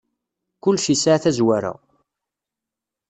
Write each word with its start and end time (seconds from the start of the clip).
Kullec 0.63 0.85
yesɛa 0.89 1.17
tazwara. 1.23 1.73